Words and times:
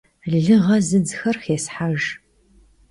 Lığe 0.43 0.57
zıdzxer 0.87 1.35
xêshejj. 1.43 2.05